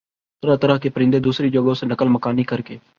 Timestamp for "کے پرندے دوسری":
0.77-1.49